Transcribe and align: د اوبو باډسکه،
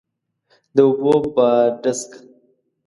د 0.75 0.77
اوبو 0.87 1.13
باډسکه، 1.35 2.19